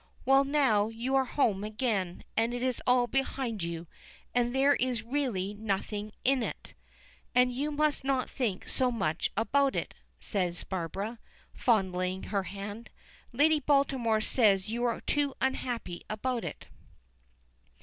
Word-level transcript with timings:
"Well, 0.25 0.43
now 0.43 0.87
you 0.87 1.13
are 1.15 1.25
home 1.25 1.63
again, 1.63 2.23
and 2.35 2.55
it's 2.55 2.81
all 2.87 3.05
behind 3.05 3.61
you. 3.61 3.85
And 4.33 4.51
there 4.55 4.73
is 4.73 5.03
really 5.03 5.53
nothing 5.53 6.11
in 6.25 6.41
it. 6.41 6.73
And 7.35 7.53
you 7.53 7.69
must 7.71 8.03
not 8.03 8.27
think 8.27 8.67
so 8.67 8.91
much 8.91 9.29
about 9.37 9.75
it," 9.75 9.93
says 10.19 10.63
Barbara, 10.63 11.19
fondling 11.53 12.23
her 12.33 12.41
hand. 12.49 12.89
"Lady 13.31 13.59
Baltimore 13.59 14.21
said 14.21 14.67
you 14.67 14.81
were 14.81 15.01
too 15.01 15.35
unhappy 15.39 16.01
about 16.09 16.43
it." 16.43 16.65